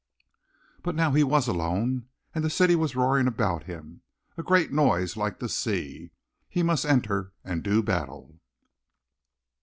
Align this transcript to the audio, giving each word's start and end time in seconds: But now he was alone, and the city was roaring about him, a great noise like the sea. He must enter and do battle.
But 0.81 0.95
now 0.95 1.11
he 1.11 1.23
was 1.23 1.47
alone, 1.47 2.07
and 2.33 2.43
the 2.43 2.49
city 2.49 2.75
was 2.75 2.95
roaring 2.95 3.27
about 3.27 3.65
him, 3.65 4.01
a 4.35 4.41
great 4.41 4.71
noise 4.71 5.15
like 5.15 5.37
the 5.37 5.47
sea. 5.47 6.09
He 6.49 6.63
must 6.63 6.85
enter 6.85 7.33
and 7.43 7.61
do 7.61 7.83
battle. 7.83 8.39